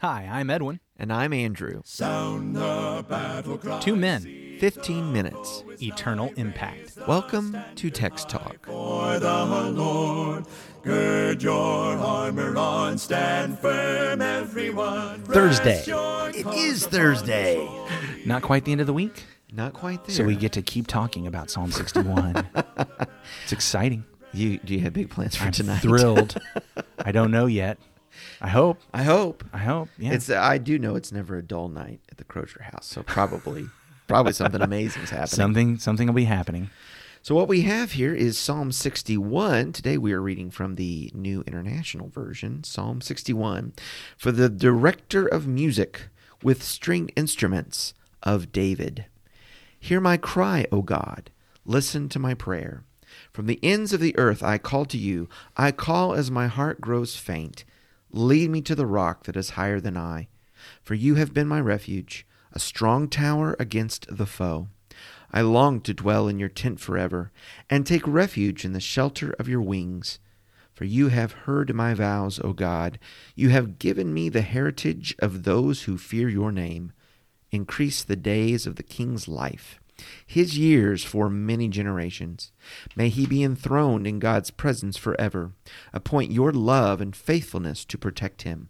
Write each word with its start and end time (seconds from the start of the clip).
Hi, 0.00 0.26
I'm 0.30 0.48
Edwin. 0.50 0.80
And 0.96 1.12
I'm 1.12 1.32
Andrew. 1.32 1.80
Sound 1.84 2.56
the 2.56 3.04
battle 3.08 3.58
cry. 3.58 3.80
Two 3.80 3.96
men, 3.96 4.56
15 4.58 5.12
minutes. 5.12 5.62
eternal 5.82 6.32
impact. 6.36 6.96
Welcome 7.06 7.56
to 7.76 7.90
Text 7.90 8.28
Talk. 8.28 8.66
For 8.66 9.18
the 9.18 9.44
Lord, 9.74 10.44
gird 10.82 11.42
your 11.42 11.96
armor 11.98 12.56
on, 12.56 12.98
stand 12.98 13.58
firm, 13.58 14.20
everyone. 14.22 15.22
Thursday. 15.24 15.82
It 15.86 16.46
is 16.54 16.86
Thursday. 16.86 17.68
Not 18.26 18.42
quite 18.42 18.64
the 18.64 18.72
end 18.72 18.80
of 18.82 18.86
the 18.86 18.92
week, 18.94 19.24
Not 19.52 19.72
quite 19.74 20.04
there. 20.06 20.16
so 20.16 20.24
we 20.24 20.36
get 20.36 20.52
to 20.52 20.62
keep 20.62 20.86
talking 20.86 21.26
about 21.26 21.50
Psalm 21.50 21.72
61. 21.72 22.46
it's 23.42 23.52
exciting. 23.52 24.04
You 24.32 24.58
do 24.58 24.74
you 24.74 24.80
have 24.80 24.92
big 24.92 25.10
plans 25.10 25.34
for 25.36 25.44
I'm 25.46 25.52
tonight? 25.52 25.80
thrilled. 25.80 26.36
I 26.98 27.10
don't 27.12 27.30
know 27.30 27.46
yet. 27.46 27.78
I 28.40 28.48
hope. 28.48 28.80
I 28.92 29.02
hope. 29.02 29.44
I 29.52 29.58
hope. 29.58 29.88
Yeah. 29.98 30.12
It's 30.12 30.30
I 30.30 30.58
do 30.58 30.78
know 30.78 30.96
it's 30.96 31.12
never 31.12 31.36
a 31.36 31.42
dull 31.42 31.68
night 31.68 32.00
at 32.10 32.18
the 32.18 32.24
Crozier 32.24 32.62
house, 32.62 32.86
so 32.86 33.02
probably 33.02 33.68
probably 34.06 34.32
something 34.32 34.60
amazing 34.60 35.02
is 35.02 35.10
happening. 35.10 35.28
something 35.28 35.78
something 35.78 36.06
will 36.06 36.14
be 36.14 36.24
happening. 36.24 36.70
So 37.22 37.34
what 37.34 37.48
we 37.48 37.62
have 37.62 37.92
here 37.92 38.14
is 38.14 38.38
Psalm 38.38 38.72
61. 38.72 39.74
Today 39.74 39.98
we 39.98 40.14
are 40.14 40.22
reading 40.22 40.50
from 40.50 40.76
the 40.76 41.12
New 41.14 41.44
International 41.46 42.08
Version, 42.08 42.64
Psalm 42.64 43.02
61, 43.02 43.74
for 44.16 44.32
the 44.32 44.48
director 44.48 45.26
of 45.26 45.46
music 45.46 46.08
with 46.42 46.62
stringed 46.62 47.12
instruments 47.16 47.92
of 48.22 48.52
David. 48.52 49.04
Hear 49.78 50.00
my 50.00 50.16
cry, 50.16 50.66
O 50.72 50.80
God. 50.80 51.30
Listen 51.66 52.08
to 52.08 52.18
my 52.18 52.32
prayer. 52.32 52.84
From 53.32 53.46
the 53.46 53.60
ends 53.62 53.92
of 53.92 54.00
the 54.00 54.16
earth 54.18 54.42
I 54.42 54.58
call 54.58 54.84
to 54.86 54.98
you. 54.98 55.28
I 55.56 55.72
call 55.72 56.14
as 56.14 56.30
my 56.30 56.46
heart 56.46 56.80
grows 56.80 57.16
faint. 57.16 57.64
Lead 58.12 58.50
me 58.50 58.60
to 58.62 58.74
the 58.74 58.86
rock 58.86 59.24
that 59.24 59.36
is 59.36 59.50
higher 59.50 59.80
than 59.80 59.96
I. 59.96 60.28
For 60.82 60.94
you 60.94 61.14
have 61.14 61.32
been 61.32 61.48
my 61.48 61.60
refuge, 61.60 62.26
a 62.52 62.58
strong 62.58 63.08
tower 63.08 63.56
against 63.58 64.06
the 64.14 64.26
foe. 64.26 64.68
I 65.32 65.42
long 65.42 65.80
to 65.82 65.94
dwell 65.94 66.26
in 66.26 66.38
your 66.38 66.48
tent 66.48 66.80
forever, 66.80 67.30
and 67.68 67.86
take 67.86 68.06
refuge 68.06 68.64
in 68.64 68.72
the 68.72 68.80
shelter 68.80 69.32
of 69.38 69.48
your 69.48 69.62
wings. 69.62 70.18
For 70.74 70.84
you 70.84 71.08
have 71.08 71.32
heard 71.32 71.74
my 71.74 71.94
vows, 71.94 72.40
O 72.42 72.52
God. 72.52 72.98
You 73.34 73.50
have 73.50 73.78
given 73.78 74.12
me 74.12 74.28
the 74.28 74.40
heritage 74.40 75.14
of 75.18 75.44
those 75.44 75.82
who 75.82 75.98
fear 75.98 76.28
your 76.28 76.50
name. 76.50 76.92
Increase 77.52 78.02
the 78.02 78.16
days 78.16 78.66
of 78.66 78.76
the 78.76 78.82
king's 78.82 79.28
life, 79.28 79.79
his 80.26 80.58
years 80.58 81.04
for 81.04 81.28
many 81.28 81.68
generations. 81.68 82.52
May 82.96 83.08
he 83.08 83.26
be 83.26 83.42
enthroned 83.42 84.06
in 84.06 84.18
God's 84.18 84.50
presence 84.50 84.96
forever. 84.96 85.52
Appoint 85.92 86.32
your 86.32 86.52
love 86.52 87.00
and 87.00 87.14
faithfulness 87.14 87.84
to 87.86 87.98
protect 87.98 88.42
him. 88.42 88.68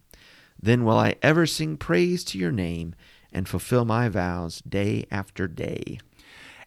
Then 0.63 0.85
will 0.85 0.99
I 0.99 1.17
ever 1.23 1.47
sing 1.47 1.77
praise 1.77 2.25
to 2.25 2.39
your 2.39 2.53
name 2.53 2.95
and 3.33 3.49
fulfill 3.49 3.85
my 3.85 4.09
vows 4.09 4.61
day 4.63 5.07
after 5.11 5.47
day. 5.47 6.01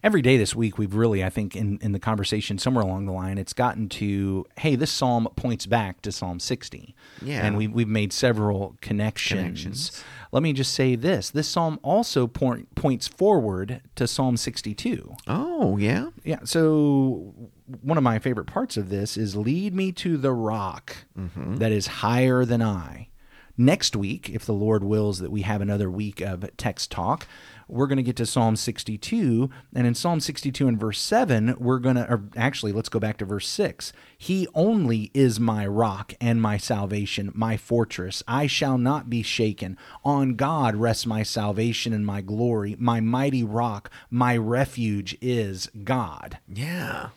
Every 0.03 0.21
day 0.21 0.35
this 0.35 0.53
week, 0.53 0.77
we've 0.77 0.93
really, 0.93 1.23
I 1.23 1.29
think, 1.29 1.55
in, 1.55 1.79
in 1.81 1.93
the 1.93 1.99
conversation 1.99 2.57
somewhere 2.57 2.83
along 2.83 3.05
the 3.05 3.13
line, 3.13 3.37
it's 3.37 3.53
gotten 3.53 3.87
to, 3.89 4.45
hey, 4.57 4.75
this 4.75 4.91
psalm 4.91 5.29
points 5.37 5.65
back 5.65 6.01
to 6.01 6.11
Psalm 6.11 6.41
60. 6.41 6.93
Yeah. 7.21 7.45
And 7.45 7.57
we, 7.57 7.67
we've 7.67 7.87
made 7.87 8.11
several 8.11 8.75
connections. 8.81 9.39
Connections. 9.39 10.03
Let 10.33 10.43
me 10.43 10.51
just 10.51 10.73
say 10.73 10.95
this 10.95 11.29
this 11.29 11.47
psalm 11.47 11.79
also 11.83 12.27
point, 12.27 12.75
points 12.75 13.07
forward 13.07 13.81
to 13.95 14.07
Psalm 14.07 14.35
62. 14.35 15.15
Oh, 15.27 15.77
yeah? 15.77 16.09
Yeah. 16.23 16.39
So 16.43 17.33
one 17.81 17.97
of 17.97 18.03
my 18.03 18.19
favorite 18.19 18.47
parts 18.47 18.75
of 18.75 18.89
this 18.89 19.15
is 19.15 19.35
lead 19.35 19.73
me 19.73 19.91
to 19.93 20.17
the 20.17 20.33
rock 20.33 20.97
mm-hmm. 21.17 21.55
that 21.57 21.71
is 21.71 21.87
higher 21.87 22.43
than 22.45 22.61
I. 22.61 23.07
Next 23.55 23.95
week, 23.95 24.29
if 24.29 24.45
the 24.45 24.53
Lord 24.53 24.83
wills 24.83 25.19
that 25.19 25.31
we 25.31 25.43
have 25.43 25.61
another 25.61 25.89
week 25.89 26.21
of 26.21 26.49
text 26.57 26.89
talk, 26.89 27.27
we're 27.67 27.85
going 27.85 27.97
to 27.97 28.03
get 28.03 28.15
to 28.15 28.25
Psalm 28.25 28.55
62. 28.55 29.49
And 29.75 29.85
in 29.85 29.93
Psalm 29.93 30.19
62 30.19 30.67
and 30.67 30.79
verse 30.79 30.99
7, 30.99 31.55
we're 31.59 31.77
going 31.77 31.97
to, 31.97 32.09
or 32.09 32.23
actually, 32.35 32.71
let's 32.71 32.89
go 32.89 32.99
back 32.99 33.17
to 33.17 33.25
verse 33.25 33.47
6. 33.47 33.93
He 34.17 34.47
only 34.55 35.11
is 35.13 35.39
my 35.39 35.67
rock 35.67 36.13
and 36.19 36.41
my 36.41 36.57
salvation, 36.57 37.31
my 37.35 37.55
fortress. 37.55 38.23
I 38.27 38.47
shall 38.47 38.79
not 38.79 39.07
be 39.07 39.21
shaken. 39.21 39.77
On 40.03 40.35
God 40.35 40.75
rests 40.75 41.05
my 41.05 41.21
salvation 41.21 41.93
and 41.93 42.05
my 42.05 42.21
glory. 42.21 42.75
My 42.79 43.01
mighty 43.01 43.43
rock, 43.43 43.91
my 44.09 44.35
refuge 44.35 45.15
is 45.21 45.69
God. 45.83 46.39
Yeah. 46.47 47.09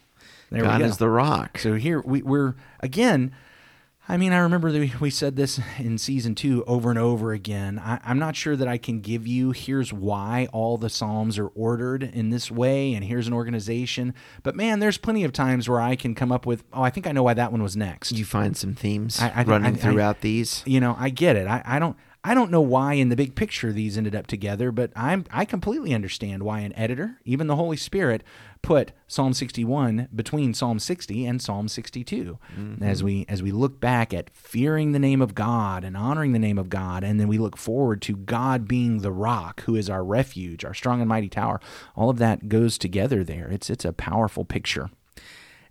There 0.51 0.63
God 0.63 0.81
go. 0.81 0.85
is 0.85 0.99
the 0.99 1.09
rock. 1.09 1.59
So 1.59 1.75
here 1.75 2.03
we, 2.03 2.21
we're 2.23 2.55
again. 2.81 3.33
I 4.09 4.17
mean, 4.17 4.33
I 4.33 4.39
remember 4.39 4.71
that 4.71 4.79
we, 4.79 4.93
we 5.01 5.11
said 5.11 5.35
this 5.35 5.59
in 5.79 5.99
season 5.99 6.37
two 6.37 6.65
over 6.67 6.91
and 6.91 6.99
over 6.99 7.33
again. 7.33 7.81
I, 7.81 7.99
I'm 8.05 8.21
not 8.21 8.37
sure 8.37 8.55
that 8.55 8.69
I 8.69 8.79
can 8.79 9.01
give 9.01 9.27
you 9.27 9.51
here's 9.51 9.93
why 9.93 10.47
all 10.53 10.79
the 10.79 10.89
Psalms 10.89 11.39
are 11.39 11.49
ordered 11.49 12.05
in 12.05 12.31
this 12.31 12.49
way, 12.49 12.95
and 12.95 13.05
here's 13.05 13.27
an 13.27 13.33
organization. 13.33 14.15
But 14.45 14.55
man, 14.55 14.79
there's 14.79 14.97
plenty 14.97 15.25
of 15.25 15.33
times 15.33 15.69
where 15.69 15.81
I 15.81 15.97
can 15.97 16.15
come 16.15 16.31
up 16.31 16.47
with, 16.47 16.63
oh, 16.73 16.83
I 16.83 16.91
think 16.91 17.09
I 17.09 17.13
know 17.13 17.25
why 17.25 17.35
that 17.35 17.51
one 17.51 17.63
was 17.65 17.77
next. 17.77 18.13
You 18.13 18.25
find 18.25 18.57
some 18.57 18.75
themes 18.75 19.21
I- 19.21 19.33
I 19.35 19.43
running 19.43 19.75
I- 19.75 19.77
throughout 19.79 20.21
these. 20.21 20.63
you 20.67 20.79
know, 20.79 20.95
I 20.99 21.09
get 21.11 21.35
it. 21.35 21.49
I, 21.49 21.63
I 21.65 21.79
don't. 21.81 21.97
I 22.27 22.35
don't 22.35 22.51
know 22.51 22.61
why 22.61 22.95
in 22.95 23.09
the 23.09 23.15
big 23.15 23.37
picture 23.37 23.73
these 23.73 23.97
ended 23.97 24.17
up 24.17 24.27
together, 24.27 24.73
but 24.73 24.91
I'm 24.97 25.27
I 25.31 25.45
completely 25.45 25.95
understand 25.95 26.43
why 26.43 26.59
an 26.59 26.73
editor, 26.77 27.21
even 27.25 27.47
the 27.47 27.55
Holy 27.55 27.77
Spirit, 27.77 28.25
put 28.63 28.91
Psalm 29.07 29.33
61 29.33 30.09
between 30.13 30.53
Psalm 30.53 30.81
60 30.81 31.25
and 31.25 31.41
Psalm 31.41 31.69
62. 31.69 32.37
As 32.83 33.05
we 33.05 33.27
as 33.29 33.45
we 33.45 33.53
look 33.53 33.79
back 33.79 34.13
at 34.13 34.31
fearing 34.31 34.91
the 34.91 34.99
name 34.99 35.23
of 35.23 35.37
God 35.37 35.85
and 35.85 35.97
honoring 35.97 36.33
the 36.33 36.41
name 36.41 36.59
of 36.59 36.69
God, 36.69 37.05
and 37.05 37.21
then 37.21 37.29
we 37.29 37.39
look 37.39 37.57
forward 37.57 38.03
to 38.03 38.17
God 38.17 38.67
being 38.67 39.03
the 39.03 39.13
rock 39.13 39.63
who 39.63 39.77
is 39.77 39.89
our 39.89 40.03
refuge, 40.03 40.65
our 40.65 40.75
strong 40.75 41.01
and 41.01 41.09
mighty 41.09 41.29
tower. 41.29 41.61
All 41.95 42.11
of 42.11 42.19
that 42.19 42.49
goes 42.49 42.77
together 42.77 43.23
there. 43.23 43.49
It's 43.53 43.71
it's 43.71 43.85
a 43.85 43.93
powerful 43.93 44.45
picture. 44.45 44.91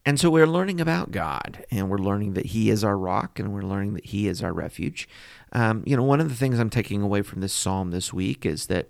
And 0.05 0.19
so 0.19 0.29
we're 0.29 0.45
learning 0.45 0.79
about 0.79 1.11
God, 1.11 1.65
and 1.71 1.89
we're 1.89 1.97
learning 1.97 2.33
that 2.33 2.47
He 2.47 2.69
is 2.69 2.83
our 2.83 2.97
rock, 2.97 3.39
and 3.39 3.51
we're 3.51 3.63
learning 3.63 3.95
that 3.95 4.05
He 4.05 4.27
is 4.27 4.43
our 4.43 4.53
refuge. 4.53 5.09
Um, 5.51 5.83
you 5.85 5.97
know, 5.97 6.03
one 6.03 6.21
of 6.21 6.29
the 6.29 6.35
things 6.35 6.59
I'm 6.59 6.69
taking 6.69 7.01
away 7.01 7.23
from 7.23 7.41
this 7.41 7.53
psalm 7.53 7.89
this 7.89 8.13
week 8.13 8.45
is 8.45 8.67
that 8.67 8.89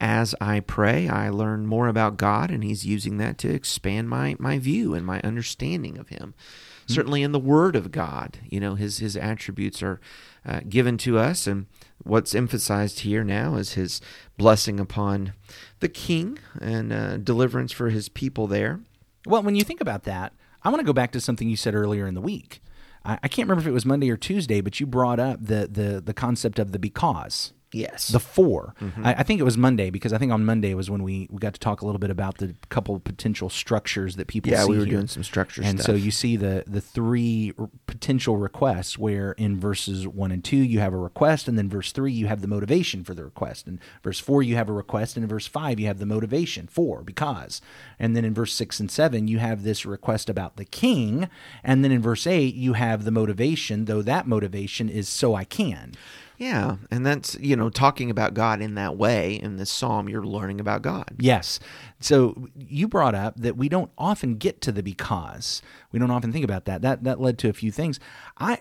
as 0.00 0.34
I 0.40 0.60
pray, 0.60 1.08
I 1.08 1.28
learn 1.28 1.66
more 1.66 1.86
about 1.86 2.16
God, 2.16 2.50
and 2.50 2.64
He's 2.64 2.84
using 2.84 3.18
that 3.18 3.38
to 3.38 3.52
expand 3.52 4.08
my 4.08 4.34
my 4.40 4.58
view 4.58 4.94
and 4.94 5.06
my 5.06 5.20
understanding 5.20 5.96
of 5.96 6.08
Him. 6.08 6.34
Certainly, 6.86 7.22
in 7.22 7.32
the 7.32 7.38
Word 7.38 7.76
of 7.76 7.92
God, 7.92 8.38
you 8.48 8.58
know, 8.58 8.74
His 8.74 8.98
His 8.98 9.16
attributes 9.16 9.80
are 9.82 10.00
uh, 10.44 10.60
given 10.68 10.98
to 10.98 11.18
us, 11.18 11.46
and 11.46 11.66
what's 12.02 12.34
emphasized 12.34 13.00
here 13.00 13.22
now 13.22 13.54
is 13.54 13.74
His 13.74 14.00
blessing 14.36 14.80
upon 14.80 15.34
the 15.78 15.88
King 15.88 16.38
and 16.60 16.92
uh, 16.92 17.16
deliverance 17.18 17.70
for 17.70 17.90
His 17.90 18.08
people 18.08 18.48
there. 18.48 18.80
Well, 19.26 19.42
when 19.42 19.54
you 19.54 19.64
think 19.64 19.80
about 19.80 20.04
that, 20.04 20.32
I 20.62 20.70
want 20.70 20.80
to 20.80 20.86
go 20.86 20.92
back 20.92 21.12
to 21.12 21.20
something 21.20 21.48
you 21.48 21.56
said 21.56 21.74
earlier 21.74 22.06
in 22.06 22.14
the 22.14 22.20
week. 22.20 22.60
I, 23.04 23.18
I 23.22 23.28
can't 23.28 23.48
remember 23.48 23.60
if 23.60 23.66
it 23.66 23.72
was 23.72 23.86
Monday 23.86 24.10
or 24.10 24.16
Tuesday, 24.16 24.60
but 24.60 24.80
you 24.80 24.86
brought 24.86 25.20
up 25.20 25.38
the 25.40 25.68
the 25.70 26.00
the 26.00 26.14
concept 26.14 26.58
of 26.58 26.72
the 26.72 26.78
because. 26.78 27.52
Yes, 27.72 28.08
The 28.08 28.18
4 28.20 28.74
Mm-hmm. 28.80 29.06
I, 29.06 29.14
I 29.18 29.22
think 29.24 29.40
it 29.40 29.44
was 29.44 29.58
Monday 29.58 29.90
because 29.90 30.12
I 30.12 30.18
think 30.18 30.32
on 30.32 30.44
Monday 30.44 30.72
was 30.74 30.88
when 30.88 31.02
we, 31.02 31.28
we 31.30 31.38
got 31.38 31.52
to 31.54 31.60
talk 31.60 31.82
a 31.82 31.84
little 31.84 31.98
bit 31.98 32.08
about 32.10 32.38
the 32.38 32.54
couple 32.70 32.94
of 32.96 33.04
potential 33.04 33.50
structures 33.50 34.16
that 34.16 34.26
people 34.26 34.50
Yeah, 34.52 34.64
we 34.64 34.78
were 34.78 34.84
here. 34.84 34.94
doing 34.94 35.06
some 35.08 35.22
structure 35.22 35.60
and 35.62 35.78
so 35.80 35.92
you 35.92 36.10
see 36.10 36.36
the 36.36 36.64
the 36.66 36.80
three 36.80 37.52
r- 37.58 37.68
potential 37.86 38.36
requests 38.38 38.96
where 38.98 39.32
in 39.32 39.60
verses 39.60 40.08
one 40.08 40.32
and 40.32 40.42
two 40.42 40.56
you 40.56 40.78
have 40.80 40.92
a 40.94 40.96
request, 40.98 41.46
and 41.48 41.58
then 41.58 41.68
verse 41.68 41.92
three 41.92 42.12
you 42.12 42.26
have 42.26 42.40
the 42.40 42.48
motivation 42.48 43.04
for 43.04 43.12
the 43.14 43.24
request, 43.24 43.66
and 43.66 43.78
verse 44.02 44.18
four 44.18 44.42
you 44.42 44.54
have 44.56 44.68
a 44.68 44.72
request, 44.72 45.16
and 45.16 45.24
in 45.24 45.28
verse 45.28 45.46
five 45.46 45.78
you 45.78 45.86
have 45.86 45.98
the 45.98 46.06
motivation 46.06 46.66
for 46.68 47.02
because, 47.02 47.60
and 47.98 48.16
then 48.16 48.24
in 48.24 48.32
verse 48.32 48.54
six 48.54 48.80
and 48.80 48.90
seven 48.90 49.28
you 49.28 49.38
have 49.40 49.62
this 49.62 49.84
request 49.84 50.30
about 50.30 50.56
the 50.56 50.64
king, 50.64 51.28
and 51.62 51.84
then 51.84 51.92
in 51.92 52.00
verse 52.00 52.26
eight 52.26 52.54
you 52.54 52.72
have 52.74 53.04
the 53.04 53.10
motivation, 53.10 53.84
though 53.84 54.00
that 54.02 54.26
motivation 54.26 54.88
is 54.88 55.08
so 55.08 55.34
I 55.34 55.44
can. 55.44 55.92
Yeah, 56.38 56.76
and 56.92 57.04
that's 57.04 57.34
you 57.40 57.56
know 57.56 57.68
talking 57.68 58.10
about 58.10 58.32
God 58.32 58.62
in 58.62 58.76
that 58.76 58.96
way 58.96 59.34
in 59.34 59.56
this 59.56 59.70
psalm. 59.70 60.08
You're 60.08 60.24
learning 60.24 60.60
about 60.60 60.82
God. 60.82 61.16
Yes. 61.18 61.58
So 61.98 62.48
you 62.56 62.86
brought 62.86 63.16
up 63.16 63.36
that 63.38 63.56
we 63.56 63.68
don't 63.68 63.90
often 63.98 64.36
get 64.36 64.60
to 64.62 64.72
the 64.72 64.82
because. 64.82 65.60
We 65.90 65.98
don't 65.98 66.12
often 66.12 66.32
think 66.32 66.44
about 66.44 66.64
that. 66.66 66.80
That 66.80 67.02
that 67.02 67.20
led 67.20 67.38
to 67.38 67.48
a 67.48 67.52
few 67.52 67.72
things. 67.72 67.98
I 68.38 68.60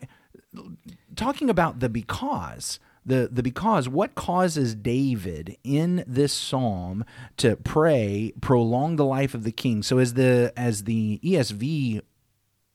talking 1.16 1.52
about 1.52 1.80
the 1.80 1.88
because 1.88 2.80
the 3.06 3.30
the 3.32 3.44
because 3.44 3.88
what 3.88 4.16
causes 4.16 4.74
David 4.74 5.56
in 5.64 6.04
this 6.08 6.34
psalm 6.34 7.06
to 7.38 7.56
pray 7.56 8.34
prolong 8.42 8.96
the 8.96 9.06
life 9.06 9.36
of 9.36 9.44
the 9.44 9.52
king. 9.52 9.84
So 9.84 10.00
as 10.00 10.16
the 10.16 10.52
as 10.58 10.86
the 10.86 11.20
ESV 11.24 12.02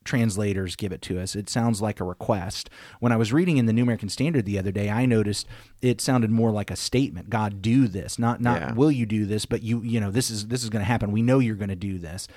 translators 0.05 0.77
give 0.77 0.93
it 0.93 1.03
to 1.03 1.21
us. 1.21 1.35
It 1.37 1.49
sounds 1.49 1.81
like 1.83 2.01
a 2.01 2.05
request. 2.05 2.71
When 3.01 3.13
I 3.13 3.17
was 3.17 3.33
reading 3.33 3.57
in 3.57 3.67
the 3.67 3.73
New 3.73 3.83
American 3.83 4.09
Standard 4.09 4.45
the 4.45 4.59
other 4.59 4.73
day, 4.73 4.91
I 4.91 5.07
noticed 5.07 5.47
it 5.81 6.01
sounded 6.01 6.31
more 6.31 6.51
like 6.51 6.71
a 6.71 6.77
statement. 6.77 7.31
God, 7.31 7.63
do 7.63 7.89
this. 7.89 8.19
Not 8.19 8.41
not 8.41 8.61
Yeah. 8.61 8.73
will 8.75 8.93
you 8.93 9.07
do 9.07 9.27
this, 9.27 9.47
but 9.47 9.63
you 9.63 9.83
you 9.83 10.01
know 10.01 10.11
this 10.11 10.31
is 10.31 10.49
this 10.49 10.63
is 10.63 10.71
going 10.71 10.83
to 10.83 10.87
happen. 10.87 11.13
We 11.13 11.23
know 11.23 11.39
you're 11.39 11.57
going 11.57 11.69
to 11.69 11.77
do 11.77 11.99
this. 11.99 12.29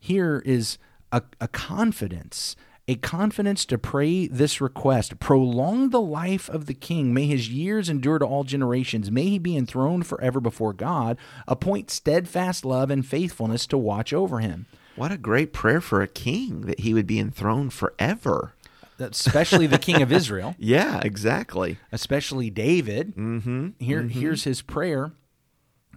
Here 0.00 0.42
is 0.44 0.78
a, 1.12 1.22
a 1.40 1.48
confidence 1.48 2.56
a 2.88 2.96
confidence 2.96 3.64
to 3.66 3.78
pray 3.78 4.26
this 4.26 4.60
request 4.60 5.20
Prolong 5.20 5.90
the 5.90 6.00
life 6.00 6.48
of 6.48 6.66
the 6.66 6.74
king. 6.74 7.14
May 7.14 7.26
his 7.26 7.48
years 7.48 7.88
endure 7.88 8.18
to 8.18 8.24
all 8.26 8.42
generations. 8.42 9.08
May 9.10 9.28
he 9.28 9.38
be 9.38 9.56
enthroned 9.56 10.04
forever 10.06 10.40
before 10.40 10.72
God. 10.72 11.16
Appoint 11.46 11.90
steadfast 11.92 12.64
love 12.64 12.90
and 12.90 13.06
faithfulness 13.06 13.68
to 13.68 13.78
watch 13.78 14.12
over 14.12 14.40
him. 14.40 14.66
What 14.96 15.12
a 15.12 15.16
great 15.18 15.52
prayer 15.52 15.80
for 15.80 16.02
a 16.02 16.08
king 16.08 16.62
that 16.62 16.80
he 16.80 16.92
would 16.94 17.06
be 17.06 17.18
enthroned 17.18 17.72
forever. 17.72 18.54
Especially 18.98 19.66
the 19.66 19.78
king 19.78 20.00
of 20.02 20.12
Israel, 20.20 20.54
Yeah, 20.58 21.00
exactly. 21.02 21.78
especially 21.90 22.50
David. 22.50 23.16
Mm-hmm. 23.16 23.70
Here, 23.80 24.02
Here's 24.02 24.44
his 24.44 24.62
prayer. 24.62 25.12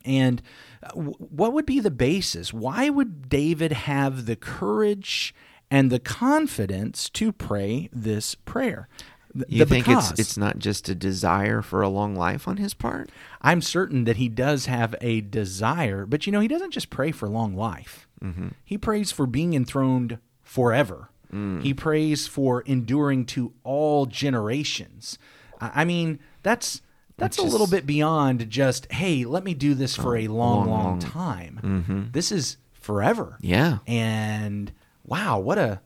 And 0.04 0.42
uh, 0.84 0.92
what 0.94 1.54
would 1.54 1.66
be 1.66 1.80
the 1.80 1.92
basis? 1.92 2.54
Why 2.54 2.90
would 2.90 3.30
David 3.30 3.72
have 3.72 4.26
the 4.26 4.36
courage 4.36 5.36
and 5.70 5.92
the 5.92 6.00
confidence 6.00 7.10
to 7.12 7.32
pray 7.32 7.90
this 7.92 8.34
prayer? 8.36 8.88
The- 9.36 9.46
You 9.50 9.60
the 9.60 9.66
think 9.66 9.86
because. 9.86 10.12
it's 10.12 10.20
it's 10.20 10.38
not 10.38 10.60
just 10.60 10.88
a 10.88 10.96
desire 10.96 11.62
for 11.62 11.82
a 11.82 11.90
long 11.90 12.16
life 12.16 12.48
on 12.48 12.58
his 12.58 12.74
part? 12.74 13.10
I'm 13.42 13.62
certain 13.62 14.06
that 14.06 14.16
he 14.16 14.30
does 14.30 14.66
have 14.68 14.96
a 15.02 15.22
desire, 15.22 16.06
but 16.06 16.26
you 16.26 16.32
know, 16.32 16.40
he 16.40 16.48
doesn't 16.48 16.72
just 16.72 16.90
pray 16.90 17.12
for 17.12 17.28
long 17.28 17.56
life. 17.56 18.08
Mm-hmm. 18.24 18.50
He 18.64 18.78
prays 18.78 19.12
for 19.12 19.28
being 19.28 19.54
enthroned 19.54 20.20
forever. 20.42 21.10
Mm. 21.34 21.62
He 21.64 21.74
prays 21.74 22.28
for 22.28 22.62
enduring 22.62 23.26
to 23.28 23.52
all 23.64 24.06
generations. 24.06 25.18
I 25.60 25.84
mean, 25.86 26.20
that's 26.44 26.82
that's 27.18 27.38
Which 27.38 27.48
a 27.48 27.50
little 27.50 27.68
bit 27.68 27.86
beyond 27.86 28.50
just, 28.50 28.92
hey, 28.92 29.24
let 29.26 29.44
me 29.44 29.54
do 29.54 29.74
this 29.74 29.96
for 29.96 30.18
oh, 30.18 30.20
a 30.20 30.28
long, 30.28 30.60
long, 30.60 30.70
long, 30.70 30.84
long- 30.86 31.00
time. 31.00 31.60
Mm-hmm. 31.64 32.04
This 32.12 32.32
is 32.32 32.58
forever. 32.74 33.38
Yeah. 33.42 33.80
And 33.88 34.72
wow, 35.06 35.40
what 35.40 35.58
a 35.58 35.82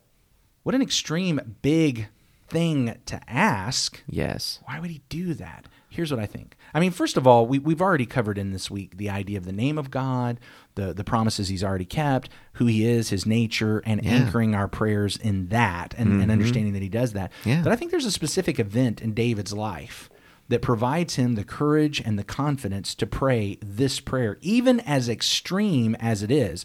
what 0.62 0.74
an 0.74 0.82
extreme 0.82 1.56
big 1.62 2.08
thing 2.50 2.96
to 3.06 3.20
ask 3.30 4.02
Yes. 4.08 4.60
why 4.64 4.78
would 4.80 4.90
he 4.90 5.02
do 5.08 5.34
that? 5.34 5.66
Here's 5.88 6.12
what 6.12 6.20
I 6.20 6.26
think. 6.26 6.56
I 6.72 6.78
mean, 6.78 6.92
first 6.92 7.16
of 7.16 7.26
all, 7.26 7.46
we, 7.46 7.58
we've 7.58 7.80
already 7.82 8.06
covered 8.06 8.38
in 8.38 8.52
this 8.52 8.70
week 8.70 8.96
the 8.96 9.10
idea 9.10 9.38
of 9.38 9.44
the 9.44 9.52
name 9.52 9.76
of 9.76 9.90
God, 9.90 10.38
the, 10.76 10.92
the 10.92 11.02
promises 11.02 11.48
he's 11.48 11.64
already 11.64 11.84
kept, 11.84 12.28
who 12.54 12.66
he 12.66 12.86
is, 12.86 13.08
his 13.10 13.26
nature, 13.26 13.82
and 13.84 14.04
Yeah. 14.04 14.12
anchoring 14.12 14.54
our 14.54 14.68
prayers 14.68 15.16
in 15.16 15.48
that 15.48 15.94
and, 15.98 16.12
and 16.12 16.20
mm-hmm. 16.20 16.30
understanding 16.30 16.74
that 16.74 16.82
he 16.82 16.88
does 16.88 17.12
that. 17.14 17.32
Yeah. 17.44 17.62
But 17.62 17.72
I 17.72 17.76
think 17.76 17.90
there's 17.90 18.04
a 18.04 18.12
specific 18.12 18.58
event 18.60 19.00
in 19.00 19.14
David's 19.14 19.52
life 19.52 20.09
that 20.50 20.62
provides 20.62 21.14
him 21.14 21.36
the 21.36 21.44
courage 21.44 22.00
and 22.00 22.18
the 22.18 22.24
confidence 22.24 22.94
to 22.96 23.06
pray 23.06 23.56
this 23.62 24.00
prayer, 24.00 24.36
even 24.40 24.80
as 24.80 25.08
extreme 25.08 25.94
as 26.00 26.24
it 26.24 26.30
is. 26.30 26.64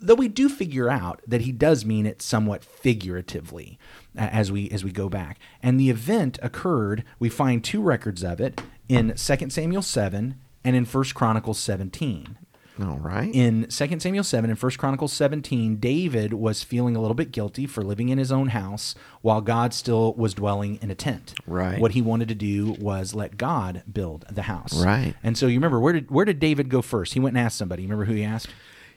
Though 0.00 0.14
we 0.14 0.28
do 0.28 0.48
figure 0.48 0.88
out 0.88 1.20
that 1.26 1.42
he 1.42 1.52
does 1.52 1.84
mean 1.84 2.06
it 2.06 2.22
somewhat 2.22 2.64
figuratively 2.64 3.78
uh, 4.18 4.22
as 4.32 4.50
we 4.50 4.70
as 4.70 4.84
we 4.84 4.90
go 4.90 5.10
back. 5.10 5.38
And 5.62 5.78
the 5.78 5.90
event 5.90 6.38
occurred, 6.42 7.04
we 7.18 7.28
find 7.28 7.62
two 7.62 7.82
records 7.82 8.24
of 8.24 8.40
it 8.40 8.62
in 8.88 9.14
2 9.14 9.50
Samuel 9.50 9.82
7 9.82 10.34
and 10.64 10.76
in 10.76 10.86
1 10.86 11.04
Chronicles 11.14 11.58
17 11.58 12.38
All 12.80 12.98
right. 12.98 13.34
in 13.34 13.66
2 13.68 14.00
Samuel 14.00 14.22
7 14.24 14.50
and 14.50 14.58
1 14.62 14.72
Chronicles 14.72 15.12
17, 15.14 15.76
David 15.76 16.34
was 16.34 16.62
feeling 16.62 16.94
a 16.94 17.00
little 17.00 17.14
bit 17.14 17.32
guilty 17.32 17.66
for 17.66 17.82
living 17.82 18.10
in 18.10 18.18
his 18.18 18.30
own 18.30 18.48
house 18.48 18.94
while 19.22 19.40
God 19.40 19.72
still 19.72 20.12
was 20.14 20.34
dwelling 20.34 20.78
in 20.82 20.90
a 20.90 20.94
tent. 20.94 21.34
Right. 21.46 21.80
What 21.80 21.92
he 21.92 22.02
wanted 22.02 22.28
to 22.28 22.34
do 22.34 22.72
was 22.78 23.14
let 23.14 23.36
God 23.38 23.82
build 23.90 24.24
the 24.30 24.42
house. 24.42 24.84
Right. 24.84 25.14
And 25.22 25.38
so 25.38 25.46
you 25.46 25.54
remember 25.58 25.80
where 25.80 25.94
did 25.94 26.10
where 26.10 26.24
did 26.24 26.38
David 26.38 26.68
go 26.68 26.82
first? 26.82 27.14
He 27.14 27.20
went 27.20 27.36
and 27.36 27.44
asked 27.46 27.56
somebody. 27.56 27.82
You 27.82 27.88
remember 27.88 28.04
who 28.04 28.14
he 28.14 28.24
asked? 28.24 28.48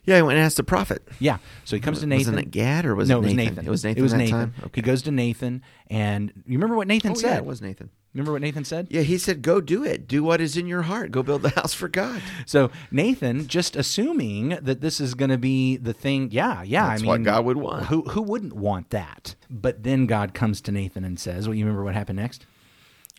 yeah, 0.05 0.15
he 0.15 0.21
went 0.23 0.37
and 0.37 0.45
asked 0.45 0.57
the 0.57 0.63
prophet. 0.63 1.03
Yeah. 1.19 1.37
So 1.65 1.75
he 1.75 1.79
comes 1.81 1.99
to 1.99 2.05
Nathan. 2.07 2.33
Wasn't 2.33 2.47
it 2.47 2.51
Gad 2.51 2.85
or 2.85 2.95
was 2.95 3.07
no, 3.09 3.17
it 3.17 3.19
it 3.19 3.23
was 3.25 3.33
Nathan? 3.35 3.53
Nathan. 3.55 3.67
It 3.67 3.69
was 3.69 3.83
Nathan 3.83 3.99
It 3.99 4.01
was 4.01 4.11
that 4.13 4.17
Nathan. 4.17 4.39
time? 4.39 4.53
He 4.57 4.65
Okay. 4.65 4.81
goes 4.81 5.01
to 5.03 5.11
Nathan, 5.11 5.61
and 5.89 6.31
you 6.47 6.57
remember 6.57 6.75
what 6.75 6.87
Nathan 6.87 7.11
Oh, 7.11 7.15
said? 7.15 7.27
yeah, 7.29 7.37
it 7.37 7.45
was 7.45 7.61
Nathan. 7.61 7.89
Remember 8.13 8.31
what 8.31 8.41
Nathan 8.41 8.65
said? 8.65 8.87
Yeah, 8.89 9.01
he 9.01 9.17
said, 9.19 9.43
"Go 9.43 9.61
do 9.61 9.83
it. 9.83 10.07
Do 10.07 10.23
what 10.23 10.41
is 10.41 10.57
in 10.57 10.65
your 10.65 10.81
heart. 10.83 11.11
Go 11.11 11.21
build 11.21 11.43
the 11.43 11.49
house 11.55 11.73
for 11.73 11.87
God." 11.87 12.21
So 12.45 12.71
Nathan, 12.91 13.47
just 13.47 13.75
assuming 13.75 14.49
that 14.61 14.81
this 14.81 14.99
is 14.99 15.13
going 15.13 15.29
to 15.29 15.37
be 15.37 15.77
the 15.77 15.93
thing, 15.93 16.29
yeah, 16.31 16.63
yeah. 16.63 16.87
That's 16.89 17.01
I 17.01 17.03
mean, 17.03 17.09
what 17.09 17.23
God 17.23 17.45
would 17.45 17.57
want. 17.57 17.85
Who 17.85 18.01
who 18.03 18.21
wouldn't 18.21 18.53
want 18.53 18.89
that? 18.89 19.35
But 19.49 19.83
then 19.83 20.07
God 20.07 20.33
comes 20.33 20.59
to 20.61 20.71
Nathan 20.71 21.03
and 21.03 21.19
says, 21.19 21.47
"Well, 21.47 21.55
you 21.55 21.63
remember 21.65 21.83
what 21.83 21.93
happened 21.93 22.17
next? 22.17 22.45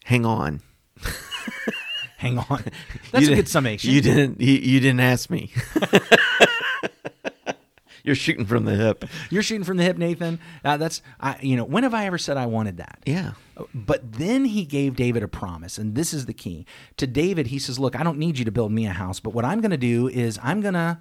Hang 0.04 0.26
on. 0.26 0.60
Hang 2.18 2.36
on, 2.36 2.46
You 2.64 2.72
that's 3.12 3.28
a 3.28 3.34
good 3.34 3.48
summation. 3.48 3.90
You 3.92 4.02
didn't. 4.02 4.40
You, 4.42 4.52
you 4.52 4.80
didn't 4.80 5.00
ask 5.00 5.30
me. 5.30 5.52
You're 8.04 8.14
shooting 8.14 8.44
from 8.46 8.64
the 8.64 8.74
hip. 8.76 9.04
You're 9.30 9.42
shooting 9.42 9.64
from 9.64 9.76
the 9.76 9.82
hip, 9.82 9.98
Nathan. 9.98 10.38
Uh, 10.64 10.76
that's 10.76 11.02
I, 11.20 11.36
you 11.40 11.56
know. 11.56 11.64
When 11.64 11.82
have 11.82 11.94
I 11.94 12.06
ever 12.06 12.18
said 12.18 12.36
I 12.36 12.46
wanted 12.46 12.78
that? 12.78 13.00
Yeah. 13.06 13.32
But 13.74 14.12
then 14.14 14.46
he 14.46 14.64
gave 14.64 14.96
David 14.96 15.22
a 15.22 15.28
promise, 15.28 15.76
and 15.78 15.94
this 15.94 16.14
is 16.14 16.26
the 16.26 16.32
key. 16.32 16.64
To 16.96 17.06
David, 17.06 17.48
he 17.48 17.58
says, 17.58 17.78
"Look, 17.78 17.98
I 17.98 18.02
don't 18.02 18.18
need 18.18 18.38
you 18.38 18.44
to 18.44 18.50
build 18.52 18.72
me 18.72 18.86
a 18.86 18.92
house, 18.92 19.20
but 19.20 19.34
what 19.34 19.44
I'm 19.44 19.60
going 19.60 19.70
to 19.70 19.76
do 19.76 20.08
is 20.08 20.38
I'm 20.42 20.60
going 20.60 20.74
to 20.74 20.98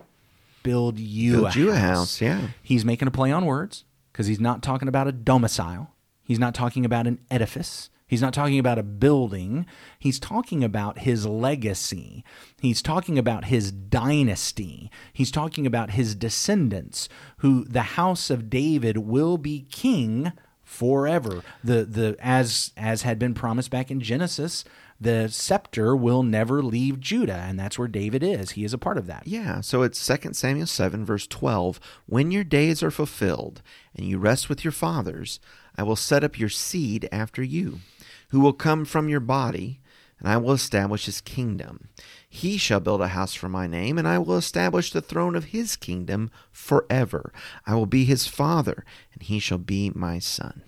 build 0.63 0.99
you 0.99 1.33
Build 1.41 1.55
a 1.55 1.59
you 1.59 1.71
a 1.71 1.75
house." 1.75 1.97
house, 1.97 2.21
yeah. 2.21 2.47
He's 2.61 2.83
making 2.83 3.07
a 3.07 3.11
play 3.11 3.31
on 3.31 3.45
words 3.45 3.85
because 4.11 4.27
he's 4.27 4.39
not 4.39 4.61
talking 4.61 4.87
about 4.87 5.07
a 5.07 5.11
domicile. 5.11 5.93
He's 6.23 6.39
not 6.39 6.53
talking 6.53 6.85
about 6.85 7.07
an 7.07 7.19
edifice. 7.31 7.89
He's 8.09 8.21
not 8.21 8.33
talking 8.33 8.57
about 8.57 8.79
a 8.79 8.83
building. 8.83 9.67
He's 9.99 10.19
talking 10.19 10.63
about 10.63 10.99
his 10.99 11.25
legacy. 11.25 12.25
He's 12.59 12.81
talking 12.81 13.19
about 13.19 13.45
his 13.45 13.71
dynasty. 13.71 14.91
He's 15.13 15.31
talking 15.31 15.67
about 15.67 15.91
his 15.91 16.15
descendants, 16.15 17.07
who 17.37 17.63
the 17.65 17.83
house 17.83 18.29
of 18.29 18.49
David 18.49 18.97
will 18.97 19.37
be 19.37 19.67
king 19.71 20.33
forever. 20.63 21.43
The 21.63 21.85
the 21.85 22.15
as 22.19 22.71
as 22.75 23.03
had 23.03 23.19
been 23.19 23.35
promised 23.35 23.69
back 23.69 23.91
in 23.91 23.99
Genesis, 24.01 24.65
the 24.99 25.29
scepter 25.29 25.95
will 25.95 26.23
never 26.23 26.61
leave 26.61 26.99
Judah, 26.99 27.45
and 27.47 27.59
that's 27.59 27.79
where 27.79 27.87
David 27.87 28.21
is. 28.21 28.51
He 28.51 28.63
is 28.63 28.73
a 28.73 28.77
part 28.77 28.97
of 28.97 29.07
that. 29.07 29.25
Yeah, 29.25 29.61
so 29.61 29.81
it's 29.81 30.05
2 30.05 30.33
Samuel 30.33 30.67
7, 30.67 31.05
verse 31.05 31.25
12. 31.25 31.79
When 32.05 32.31
your 32.31 32.43
days 32.43 32.83
are 32.83 32.91
fulfilled 32.91 33.61
and 33.95 34.05
you 34.07 34.17
rest 34.17 34.49
with 34.49 34.65
your 34.65 34.73
fathers, 34.73 35.39
I 35.77 35.83
will 35.83 35.95
set 35.95 36.23
up 36.23 36.37
your 36.37 36.49
seed 36.49 37.07
after 37.11 37.41
you, 37.41 37.79
who 38.29 38.39
will 38.39 38.53
come 38.53 38.85
from 38.85 39.09
your 39.09 39.19
body, 39.19 39.79
and 40.19 40.27
I 40.27 40.37
will 40.37 40.51
establish 40.51 41.05
his 41.05 41.21
kingdom. 41.21 41.89
He 42.27 42.57
shall 42.57 42.79
build 42.79 43.01
a 43.01 43.09
house 43.09 43.33
for 43.33 43.49
my 43.49 43.67
name, 43.67 43.97
and 43.97 44.07
I 44.07 44.17
will 44.19 44.37
establish 44.37 44.91
the 44.91 45.01
throne 45.01 45.35
of 45.35 45.45
his 45.45 45.75
kingdom 45.75 46.29
forever. 46.51 47.31
I 47.65 47.75
will 47.75 47.85
be 47.85 48.05
his 48.05 48.27
father, 48.27 48.85
and 49.13 49.23
he 49.23 49.39
shall 49.39 49.57
be 49.57 49.91
my 49.95 50.19
son. 50.19 50.61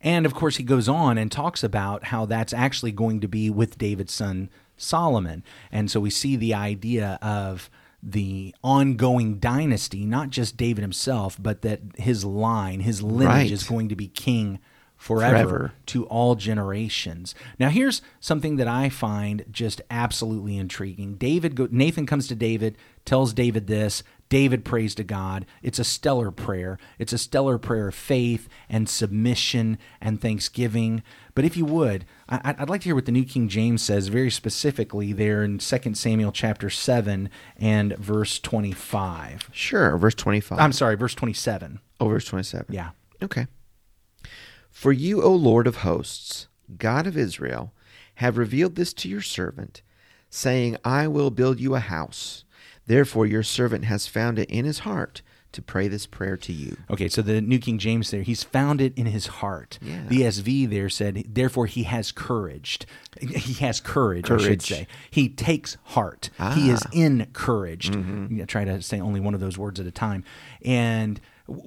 And 0.00 0.24
of 0.26 0.34
course, 0.34 0.56
he 0.56 0.62
goes 0.62 0.88
on 0.88 1.18
and 1.18 1.30
talks 1.30 1.62
about 1.64 2.04
how 2.04 2.24
that's 2.26 2.52
actually 2.52 2.92
going 2.92 3.20
to 3.20 3.28
be 3.28 3.50
with 3.50 3.78
David's 3.78 4.12
son 4.14 4.48
Solomon. 4.76 5.42
And 5.72 5.90
so 5.90 5.98
we 5.98 6.10
see 6.10 6.36
the 6.36 6.54
idea 6.54 7.18
of 7.20 7.68
the 8.00 8.54
ongoing 8.62 9.38
dynasty, 9.40 10.06
not 10.06 10.30
just 10.30 10.56
David 10.56 10.82
himself, 10.82 11.36
but 11.40 11.62
that 11.62 11.80
his 11.96 12.24
line, 12.24 12.78
his 12.80 13.02
lineage 13.02 13.26
Right. 13.26 13.50
is 13.50 13.64
going 13.64 13.88
to 13.88 13.96
be 13.96 14.06
king 14.06 14.60
forever, 14.98 15.36
Forever. 15.36 15.72
to 15.86 16.04
all 16.06 16.34
generations. 16.34 17.34
Now, 17.58 17.70
here's 17.70 18.02
something 18.20 18.56
that 18.56 18.68
I 18.68 18.88
find 18.90 19.44
just 19.50 19.80
absolutely 19.90 20.58
intriguing. 20.58 21.14
David, 21.14 21.54
go, 21.54 21.68
Nathan 21.70 22.04
comes 22.04 22.28
to 22.28 22.34
David, 22.34 22.76
tells 23.04 23.32
David 23.32 23.68
this. 23.68 24.02
David 24.28 24.62
prays 24.62 24.94
to 24.96 25.04
God. 25.04 25.46
It's 25.62 25.78
a 25.78 25.84
stellar 25.84 26.30
prayer. 26.30 26.78
It's 26.98 27.14
a 27.14 27.18
stellar 27.18 27.56
prayer 27.56 27.88
of 27.88 27.94
faith 27.94 28.46
and 28.68 28.86
submission 28.86 29.78
and 30.02 30.20
thanksgiving. 30.20 31.02
But 31.34 31.46
if 31.46 31.56
you 31.56 31.64
would, 31.64 32.04
I, 32.28 32.54
I'd 32.58 32.68
like 32.68 32.82
to 32.82 32.86
hear 32.86 32.94
what 32.94 33.06
the 33.06 33.12
New 33.12 33.24
King 33.24 33.48
James 33.48 33.80
says 33.80 34.08
very 34.08 34.30
specifically 34.30 35.14
there 35.14 35.42
in 35.44 35.56
2 35.58 35.94
Samuel 35.94 36.32
chapter 36.32 36.68
7 36.68 37.30
and 37.56 37.96
verse 37.96 38.38
25. 38.38 39.48
Sure, 39.52 39.96
verse 39.96 40.14
25. 40.16 40.58
I'm 40.58 40.72
sorry, 40.72 40.96
verse 40.96 41.14
27. 41.14 41.80
Oh, 42.00 42.08
verse 42.08 42.26
27. 42.26 42.66
Yeah. 42.68 42.90
Okay. 43.22 43.46
For 44.78 44.92
you, 44.92 45.20
O 45.24 45.34
Lord 45.34 45.66
of 45.66 45.78
hosts, 45.78 46.46
God 46.78 47.08
of 47.08 47.16
Israel, 47.16 47.72
have 48.16 48.38
revealed 48.38 48.76
this 48.76 48.92
to 48.94 49.08
your 49.08 49.20
servant, 49.22 49.82
saying, 50.30 50.76
I 50.84 51.08
will 51.08 51.30
build 51.32 51.58
you 51.58 51.74
a 51.74 51.80
house. 51.80 52.44
Therefore, 52.86 53.26
your 53.26 53.42
servant 53.42 53.86
has 53.86 54.06
found 54.06 54.38
it 54.38 54.48
in 54.48 54.64
his 54.64 54.78
heart 54.80 55.22
to 55.50 55.60
pray 55.60 55.88
this 55.88 56.06
prayer 56.06 56.36
to 56.36 56.52
you. 56.52 56.76
Okay, 56.90 57.08
so 57.08 57.22
the 57.22 57.40
New 57.40 57.58
King 57.58 57.78
James 57.78 58.12
there, 58.12 58.22
he's 58.22 58.44
found 58.44 58.80
it 58.80 58.96
in 58.96 59.06
his 59.06 59.26
heart. 59.26 59.80
Yeah. 59.82 60.04
The 60.06 60.20
ESV 60.20 60.70
there 60.70 60.88
said, 60.88 61.24
therefore 61.26 61.66
he 61.66 61.82
has 61.82 62.12
courage. 62.12 62.78
He 63.20 63.54
has 63.54 63.80
courage, 63.80 64.26
courage. 64.26 64.42
I 64.44 64.46
should 64.46 64.62
say. 64.62 64.86
He 65.10 65.28
takes 65.28 65.76
heart. 65.86 66.30
He 66.54 66.70
is 66.70 66.84
Ah. 66.86 66.90
encouraged. 66.92 67.96
You 67.96 68.28
know, 68.30 68.44
try 68.44 68.64
to 68.64 68.80
say 68.80 69.00
only 69.00 69.18
one 69.18 69.34
of 69.34 69.40
those 69.40 69.58
words 69.58 69.80
at 69.80 69.86
a 69.86 69.90
time. 69.90 70.22
And 70.64 71.20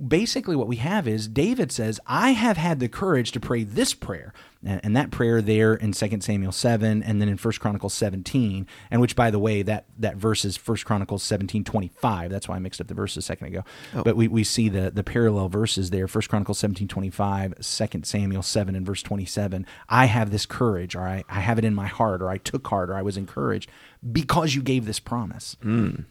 basically 0.07 0.55
what 0.55 0.67
we 0.67 0.75
have 0.77 1.07
is 1.07 1.27
David 1.27 1.71
says, 1.71 1.99
I 2.05 2.31
have 2.31 2.57
had 2.57 2.79
the 2.79 2.87
courage 2.87 3.31
to 3.31 3.39
pray 3.39 3.63
this 3.63 3.93
prayer. 3.93 4.33
And, 4.63 4.95
that 4.95 5.09
prayer 5.09 5.41
there 5.41 5.73
in 5.73 5.91
2 5.91 6.21
Samuel 6.21 6.51
7 6.51 7.01
and 7.01 7.19
then 7.19 7.27
in 7.27 7.37
1 7.37 7.53
Chronicles 7.53 7.95
17, 7.95 8.67
and 8.91 9.01
which, 9.01 9.15
by 9.15 9.31
the 9.31 9.39
way, 9.39 9.63
that, 9.63 9.85
that 9.97 10.17
verse 10.17 10.45
is 10.45 10.55
1 10.55 10.77
Chronicles 10.85 11.23
17 11.23 11.63
25. 11.63 12.29
That's 12.29 12.47
why 12.47 12.57
I 12.57 12.59
mixed 12.59 12.79
up 12.79 12.85
the 12.85 12.93
verses 12.93 13.17
a 13.17 13.21
second 13.23 13.47
ago. 13.47 13.63
Oh. 13.95 14.03
But 14.03 14.15
we, 14.15 14.27
we 14.27 14.43
see 14.43 14.69
the, 14.69 14.91
the 14.91 15.03
parallel 15.03 15.49
verses 15.49 15.89
there 15.89 16.05
1 16.05 16.21
Chronicles 16.29 16.59
17 16.59 16.87
25, 16.87 17.55
2 17.55 17.87
Samuel 18.03 18.43
7 18.43 18.75
and 18.75 18.85
verse 18.85 19.01
27. 19.01 19.65
I 19.89 20.05
have 20.05 20.29
this 20.29 20.45
courage, 20.45 20.95
or 20.95 21.01
I, 21.01 21.23
I 21.27 21.39
have 21.39 21.57
it 21.57 21.65
in 21.65 21.73
my 21.73 21.87
heart, 21.87 22.21
or 22.21 22.29
I 22.29 22.37
took 22.37 22.67
heart, 22.67 22.91
or 22.91 22.95
I 22.95 23.01
was 23.01 23.17
encouraged 23.17 23.67
because 24.11 24.53
you 24.53 24.61
gave 24.61 24.85
this 24.85 24.99
promise. 24.99 25.57
Mm. 25.63 26.05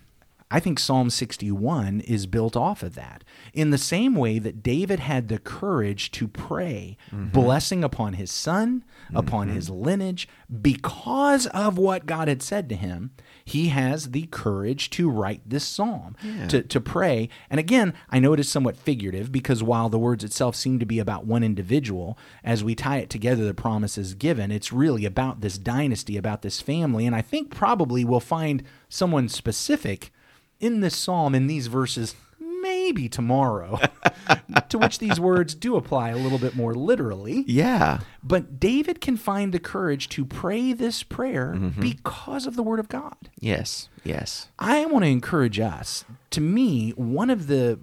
I 0.52 0.58
think 0.58 0.80
Psalm 0.80 1.10
61 1.10 2.00
is 2.00 2.26
built 2.26 2.56
off 2.56 2.82
of 2.82 2.96
that. 2.96 3.22
In 3.54 3.70
the 3.70 3.78
same 3.78 4.16
way 4.16 4.40
that 4.40 4.64
David 4.64 4.98
had 4.98 5.28
the 5.28 5.38
courage 5.38 6.10
to 6.12 6.26
pray 6.26 6.96
mm-hmm. 7.06 7.28
blessing 7.28 7.84
upon 7.84 8.14
his 8.14 8.32
son, 8.32 8.84
mm-hmm. 9.04 9.16
upon 9.16 9.48
his 9.48 9.70
lineage, 9.70 10.28
because 10.60 11.46
of 11.48 11.78
what 11.78 12.06
God 12.06 12.26
had 12.26 12.42
said 12.42 12.68
to 12.68 12.74
him, 12.74 13.12
he 13.44 13.68
has 13.68 14.10
the 14.10 14.26
courage 14.26 14.90
to 14.90 15.08
write 15.08 15.42
this 15.48 15.64
psalm, 15.64 16.16
to, 16.48 16.62
to 16.62 16.80
pray. 16.80 17.28
And 17.48 17.60
again, 17.60 17.94
I 18.08 18.18
know 18.18 18.32
it 18.32 18.40
is 18.40 18.48
somewhat 18.48 18.76
figurative 18.76 19.30
because 19.30 19.62
while 19.62 19.88
the 19.88 19.98
words 19.98 20.24
itself 20.24 20.56
seem 20.56 20.80
to 20.80 20.86
be 20.86 20.98
about 20.98 21.26
one 21.26 21.44
individual, 21.44 22.18
as 22.42 22.64
we 22.64 22.74
tie 22.74 22.98
it 22.98 23.10
together, 23.10 23.44
the 23.44 23.54
promises 23.54 24.14
given, 24.14 24.50
it's 24.50 24.72
really 24.72 25.04
about 25.04 25.42
this 25.42 25.58
dynasty, 25.58 26.16
about 26.16 26.42
this 26.42 26.60
family. 26.60 27.06
And 27.06 27.14
I 27.14 27.22
think 27.22 27.54
probably 27.54 28.04
we'll 28.04 28.18
find 28.18 28.64
someone 28.88 29.28
specific 29.28 30.12
in 30.60 30.80
this 30.80 30.96
psalm 30.96 31.34
in 31.34 31.46
these 31.46 31.66
verses 31.66 32.14
maybe 32.62 33.08
tomorrow 33.08 33.78
to 34.68 34.78
which 34.78 34.98
these 34.98 35.18
words 35.18 35.54
do 35.54 35.76
apply 35.76 36.10
a 36.10 36.16
little 36.16 36.38
bit 36.38 36.54
more 36.54 36.74
literally 36.74 37.44
Yeah. 37.46 38.00
but 38.22 38.60
david 38.60 39.00
can 39.00 39.16
find 39.16 39.52
the 39.52 39.58
courage 39.58 40.08
to 40.10 40.24
pray 40.24 40.72
this 40.74 41.02
prayer 41.02 41.54
mm-hmm. 41.56 41.80
because 41.80 42.46
of 42.46 42.56
the 42.56 42.62
word 42.62 42.78
of 42.78 42.88
god 42.88 43.16
Yes. 43.38 43.88
Yes. 44.04 44.48
i 44.58 44.84
want 44.86 45.04
to 45.04 45.10
encourage 45.10 45.58
us 45.58 46.04
to 46.30 46.40
me 46.40 46.90
one 46.90 47.30
of 47.30 47.46
the 47.46 47.78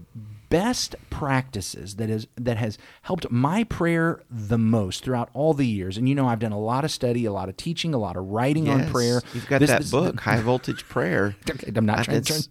best 0.50 0.96
practices 1.10 1.96
that 1.98 2.10
is 2.10 2.26
that 2.38 2.56
has 2.58 2.78
helped 3.02 3.30
my 3.30 3.64
prayer 3.66 4.22
the 4.30 4.58
most 4.58 5.04
throughout 5.04 5.30
all 5.34 5.54
the 5.54 5.68
years 5.68 5.98
and 5.98 6.08
you 6.08 6.16
know 6.16 6.26
i've 6.28 6.40
done 6.40 6.54
a 6.54 6.60
lot 6.60 6.86
of 6.86 6.92
study 6.92 7.26
a 7.26 7.34
lot 7.34 7.50
of 7.50 7.58
teaching 7.58 7.94
a 7.94 7.98
lot 7.98 8.16
of 8.16 8.24
writing 8.28 8.70
on 8.70 8.88
prayer 8.90 9.22
You've 9.34 9.48
got 9.48 9.60
This- 9.60 9.70
that 9.72 9.82
this- 9.82 9.92
book, 9.92 10.22
High 10.22 10.40
Voltage 10.40 10.88
Prayer. 10.88 11.36
I'm 11.76 11.86
not 11.86 12.06
trying 12.06 12.22
to 12.24 12.34
it's 12.34 12.48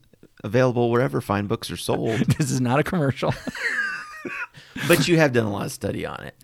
available 0.47 0.91
wherever 0.91 1.21
fine 1.21 1.47
books 1.47 1.71
are 1.71 1.77
sold. 1.77 2.19
this 2.39 2.51
is 2.51 2.61
not 2.61 2.79
a 2.79 2.83
commercial 2.83 3.35
but 4.89 5.07
you 5.09 5.17
have 5.19 5.33
done 5.33 5.45
a 5.47 5.51
lot 5.53 5.67
of 5.67 5.73
study 5.73 6.05
on 6.07 6.23
it. 6.25 6.35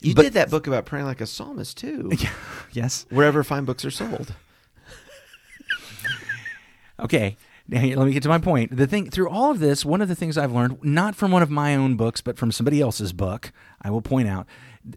You 0.00 0.14
But- 0.14 0.22
did 0.22 0.32
that 0.34 0.50
book 0.50 0.66
about 0.66 0.84
praying 0.86 1.06
like 1.06 1.20
a 1.20 1.26
psalmist 1.26 1.76
too. 1.76 2.10
yes 2.72 3.06
Wherever 3.10 3.42
fine 3.44 3.64
books 3.64 3.84
are 3.84 3.90
sold. 3.90 4.34
Okay. 7.00 7.36
Now, 7.68 7.80
let 7.80 8.06
me 8.06 8.12
get 8.12 8.22
to 8.24 8.28
my 8.28 8.38
point. 8.38 8.76
The 8.76 8.86
thing 8.86 9.08
through 9.10 9.28
all 9.28 9.50
of 9.50 9.60
this, 9.60 9.84
one 9.84 10.00
of 10.02 10.08
the 10.08 10.14
things 10.14 10.36
I've 10.36 10.52
learned, 10.52 10.82
not 10.84 11.14
from 11.14 11.30
one 11.30 11.42
of 11.42 11.50
my 11.50 11.74
own 11.76 11.96
books, 11.96 12.20
but 12.20 12.36
from 12.36 12.52
somebody 12.52 12.80
else's 12.80 13.12
book, 13.12 13.52
I 13.80 13.90
will 13.90 14.02
point 14.02 14.28
out, 14.28 14.46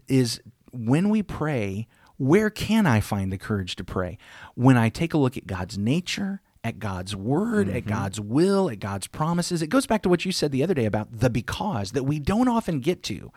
is 0.08 0.40
when 0.72 1.08
we 1.08 1.22
pray, 1.22 1.86
where 2.18 2.50
can 2.50 2.86
I 2.86 3.00
find 3.00 3.32
the 3.32 3.38
courage 3.38 3.76
to 3.76 3.84
pray? 3.84 4.18
When 4.54 4.76
I 4.76 4.88
take 4.88 5.14
a 5.14 5.18
look 5.18 5.36
at 5.36 5.46
God's 5.46 5.78
nature, 5.78 6.42
at 6.66 6.80
God's 6.80 7.14
word, 7.14 7.68
at 7.68 7.86
God's 7.86 8.20
will, 8.20 8.68
at 8.68 8.80
God's 8.80 9.06
promises. 9.06 9.62
It 9.62 9.68
goes 9.68 9.86
back 9.86 10.02
to 10.02 10.08
what 10.08 10.24
you 10.24 10.32
said 10.32 10.50
the 10.50 10.64
other 10.64 10.74
day 10.74 10.84
about 10.84 11.20
the 11.20 11.30
because 11.30 11.92
that 11.92 12.02
we 12.02 12.18
don't 12.18 12.48
often 12.48 12.80
get 12.80 13.04
to. 13.04 13.30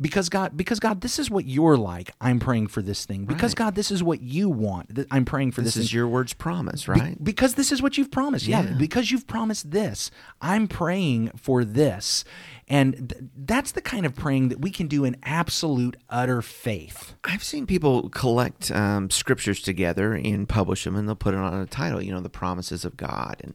Because 0.00 0.28
God, 0.28 0.56
because 0.56 0.78
God, 0.78 1.00
this 1.00 1.18
is 1.18 1.28
what 1.28 1.44
you're 1.44 1.76
like. 1.76 2.12
I'm 2.20 2.38
praying 2.38 2.68
for 2.68 2.80
this 2.80 3.04
thing. 3.04 3.24
Because 3.24 3.54
God, 3.54 3.74
this 3.74 3.90
is 3.90 4.00
what 4.00 4.22
you 4.22 4.48
want. 4.48 4.96
I'm 5.10 5.24
praying 5.24 5.50
for 5.50 5.60
this. 5.60 5.74
This 5.74 5.84
is 5.86 5.90
thing. 5.90 5.96
your 5.96 6.06
word's 6.06 6.34
promise, 6.34 6.84
Be- 6.84 6.92
right? 6.92 7.24
because 7.24 7.54
this 7.54 7.72
is 7.72 7.82
what 7.82 7.98
you've 7.98 8.12
promised. 8.12 8.46
Yeah. 8.46 8.62
Yeah. 8.62 8.74
Because 8.78 9.10
you've 9.10 9.26
promised 9.26 9.72
this. 9.72 10.12
I'm 10.40 10.68
praying 10.68 11.32
for 11.36 11.64
this. 11.64 12.24
And 12.68 13.08
th- 13.10 13.30
that's 13.34 13.72
the 13.72 13.80
kind 13.80 14.04
of 14.06 14.14
praying 14.14 14.50
that 14.50 14.60
we 14.60 14.70
can 14.70 14.86
do 14.88 15.04
in 15.04 15.16
absolute, 15.22 15.96
utter 16.10 16.42
faith. 16.42 17.14
I've 17.24 17.42
seen 17.42 17.66
people 17.66 18.08
collect 18.10 18.70
um, 18.70 19.10
scriptures 19.10 19.62
together 19.62 20.12
and 20.12 20.48
publish 20.48 20.84
them, 20.84 20.94
and 20.94 21.08
they'll 21.08 21.16
put 21.16 21.34
it 21.34 21.38
on 21.38 21.54
a 21.54 21.66
title. 21.66 22.02
You 22.02 22.12
know, 22.12 22.20
the 22.20 22.28
promises 22.68 22.84
of 22.84 22.96
God, 22.96 23.40
and 23.42 23.54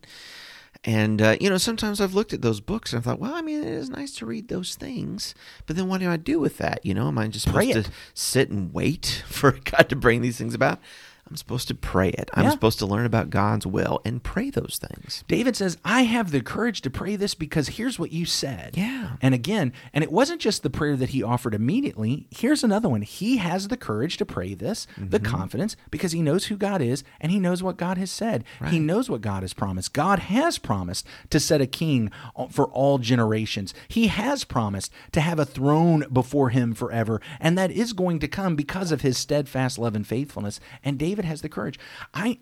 and 0.84 1.22
uh, 1.22 1.38
you 1.40 1.50
know, 1.50 1.58
sometimes 1.58 2.02
I've 2.02 2.14
looked 2.14 2.34
at 2.34 2.42
those 2.42 2.60
books 2.60 2.94
and 2.94 3.00
I 3.00 3.04
thought, 3.04 3.20
well, 3.20 3.36
I 3.36 3.42
mean, 3.42 3.62
it 3.62 3.70
is 3.70 3.90
nice 3.90 4.16
to 4.16 4.26
read 4.26 4.48
those 4.48 4.76
things, 4.76 5.34
but 5.66 5.76
then 5.76 5.88
what 5.88 6.02
do 6.02 6.10
I 6.10 6.18
do 6.18 6.40
with 6.40 6.58
that? 6.58 6.86
You 6.86 6.94
know, 6.94 7.08
am 7.08 7.18
I 7.18 7.28
just 7.28 7.46
supposed 7.46 7.74
to 7.74 7.92
sit 8.14 8.50
and 8.50 8.74
wait 8.74 9.24
for 9.28 9.52
God 9.52 9.88
to 9.90 9.96
bring 9.96 10.22
these 10.22 10.38
things 10.38 10.54
about? 10.54 10.80
I'm 11.34 11.38
supposed 11.38 11.68
to 11.70 11.74
pray 11.74 12.10
it. 12.10 12.30
I'm 12.36 12.44
Yeah. 12.44 12.52
supposed 12.52 12.78
to 12.78 12.86
learn 12.86 13.08
about 13.08 13.32
God's 13.32 13.66
will 13.66 14.02
and 14.06 14.22
pray 14.22 14.52
those 14.52 14.80
things. 14.80 15.24
David 15.28 15.56
says, 15.56 15.78
I 15.84 16.04
have 16.04 16.30
the 16.30 16.42
courage 16.42 16.82
to 16.82 16.92
pray 16.92 17.16
this 17.16 17.34
because 17.34 17.70
here's 17.70 17.98
what 17.98 18.12
you 18.12 18.24
said. 18.26 18.76
Yeah. 18.78 19.14
And 19.20 19.34
again, 19.34 19.74
and 19.96 20.04
it 20.04 20.12
wasn't 20.12 20.42
just 20.42 20.62
the 20.62 20.70
prayer 20.70 20.96
that 20.96 21.10
he 21.10 21.24
offered 21.24 21.56
immediately. 21.56 22.28
Here's 22.30 22.64
another 22.64 22.88
one. 22.88 23.02
He 23.02 23.38
has 23.38 23.70
the 23.70 23.78
courage 23.78 24.18
to 24.18 24.26
pray 24.28 24.54
this, 24.54 24.86
the 24.96 25.20
Mm-hmm. 25.20 25.26
confidence, 25.36 25.76
because 25.90 26.12
he 26.12 26.22
knows 26.22 26.46
who 26.46 26.56
God 26.56 26.84
is 26.84 27.04
and 27.20 27.32
he 27.32 27.40
knows 27.40 27.64
what 27.64 27.78
God 27.78 27.98
has 27.98 28.12
said. 28.12 28.44
He 28.68 28.78
knows 28.78 29.10
what 29.10 29.22
God 29.22 29.42
has 29.42 29.54
promised. 29.56 29.92
God 29.94 30.20
has 30.20 30.60
promised 30.60 31.08
to 31.32 31.40
set 31.40 31.62
a 31.62 31.66
king 31.66 32.12
for 32.52 32.68
all 32.68 33.00
generations. 33.00 33.74
He 33.88 34.06
has 34.08 34.44
promised 34.44 34.92
to 35.14 35.22
have 35.22 35.40
a 35.40 35.46
throne 35.46 36.06
before 36.14 36.50
him 36.50 36.76
forever. 36.76 37.20
And 37.40 37.58
that 37.58 37.72
is 37.72 37.94
going 37.94 38.20
to 38.20 38.28
come 38.28 38.56
because 38.56 38.92
of 38.92 39.02
his 39.02 39.18
steadfast 39.18 39.80
love 39.80 39.96
and 39.96 40.06
faithfulness. 40.06 40.60
And 40.84 41.00
David 41.00 41.23
has 41.26 41.42
the 41.42 41.50
courage. 41.50 41.80
I 42.14 42.38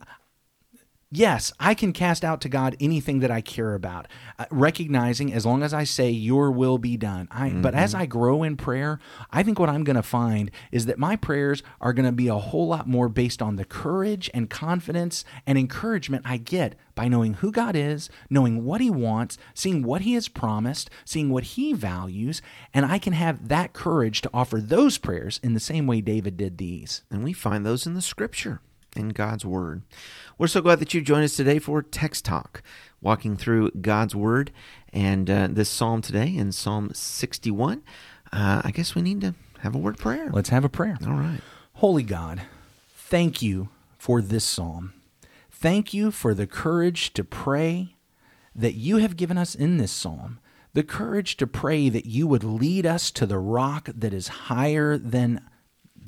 Yes, 1.14 1.52
I 1.60 1.74
can 1.74 1.92
cast 1.92 2.24
out 2.24 2.40
to 2.40 2.48
God 2.48 2.78
anything 2.80 3.20
that 3.20 3.30
I 3.30 3.42
care 3.42 3.74
about, 3.74 4.08
uh, 4.40 4.46
recognizing 4.50 5.34
as 5.34 5.46
long 5.46 5.62
as 5.62 5.74
I 5.74 5.84
say 5.84 6.10
your 6.10 6.52
will 6.52 6.78
be 6.78 6.96
done. 6.96 7.28
I 7.30 7.50
but 7.50 7.76
as 7.76 7.94
I 7.94 8.06
grow 8.06 8.44
in 8.44 8.56
prayer, 8.56 8.98
I 9.30 9.44
think 9.44 9.60
what 9.60 9.68
I'm 9.68 9.84
going 9.84 9.98
to 9.98 10.04
find 10.04 10.52
is 10.72 10.86
that 10.86 10.98
my 10.98 11.18
prayers 11.18 11.64
are 11.82 11.92
going 11.92 12.06
to 12.06 12.14
be 12.14 12.30
a 12.30 12.38
whole 12.38 12.66
lot 12.66 12.88
more 12.88 13.10
based 13.10 13.42
on 13.42 13.58
the 13.58 13.66
courage 13.66 14.30
and 14.34 14.50
confidence 14.50 15.26
and 15.46 15.58
encouragement 15.58 16.24
I 16.26 16.38
get 16.38 16.76
by 16.96 17.10
knowing 17.10 17.36
who 17.36 17.52
God 17.52 17.76
is, 17.76 18.10
knowing 18.30 18.64
what 18.64 18.80
he 18.80 18.90
wants, 18.90 19.38
seeing 19.54 19.84
what 19.84 20.04
he 20.04 20.14
has 20.14 20.30
promised, 20.30 20.90
seeing 21.04 21.30
what 21.30 21.44
he 21.44 21.74
values, 21.74 22.42
and 22.74 22.86
I 22.86 23.00
can 23.00 23.12
have 23.12 23.50
that 23.50 23.74
courage 23.74 24.22
to 24.22 24.30
offer 24.34 24.62
those 24.62 24.98
prayers 24.98 25.42
in 25.44 25.56
the 25.56 25.60
same 25.60 25.88
way 25.88 26.00
David 26.00 26.38
did 26.38 26.58
these. 26.58 27.04
And 27.12 27.22
we 27.22 27.34
find 27.34 27.66
those 27.66 27.86
in 27.86 27.96
the 27.96 28.02
scripture, 28.02 28.62
in 28.96 29.10
God's 29.10 29.46
word. 29.46 29.84
We're 30.38 30.48
so 30.48 30.62
glad 30.62 30.80
that 30.80 30.94
you 30.94 31.02
joined 31.02 31.24
us 31.24 31.36
today 31.36 31.60
for 31.60 31.82
Text 31.82 32.26
Talk, 32.26 32.62
walking 33.02 33.38
through 33.38 33.72
God's 33.82 34.16
word 34.16 34.52
and 34.92 35.30
uh, 35.30 35.48
this 35.50 35.70
psalm 35.70 36.02
today 36.02 36.36
in 36.36 36.52
Psalm 36.52 36.92
61. 36.94 37.84
Uh, 38.32 38.62
I 38.64 38.72
guess 38.72 38.96
we 38.96 39.02
need 39.02 39.22
to 39.22 39.36
have 39.60 39.76
a 39.76 39.80
word 39.80 39.98
prayer. 39.98 40.30
Let's 40.32 40.50
have 40.50 40.66
a 40.66 40.70
prayer. 40.70 40.98
All 41.06 41.14
right. 41.14 41.42
Holy 41.74 42.04
God, 42.04 42.42
thank 42.96 43.42
you 43.42 43.70
for 43.98 44.22
this 44.22 44.44
psalm. 44.44 44.94
Thank 45.50 45.94
you 45.94 46.12
for 46.12 46.34
the 46.34 46.48
courage 46.48 47.14
to 47.14 47.24
pray 47.24 47.96
that 48.56 48.74
you 48.74 48.98
have 48.98 49.16
given 49.16 49.38
us 49.38 49.56
in 49.56 49.78
this 49.78 49.92
psalm. 49.92 50.40
The 50.74 50.84
courage 50.84 51.38
to 51.38 51.48
pray 51.48 51.90
that 51.90 52.06
you 52.06 52.28
would 52.28 52.44
lead 52.44 52.86
us 52.86 53.12
to 53.12 53.26
the 53.26 53.38
rock 53.38 53.90
that 53.94 54.14
is 54.14 54.28
higher 54.28 54.98
than 54.98 55.42